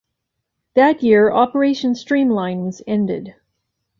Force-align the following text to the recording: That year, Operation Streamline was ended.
That 0.73 1.03
year, 1.03 1.31
Operation 1.31 1.93
Streamline 1.93 2.65
was 2.65 2.81
ended. 2.87 3.35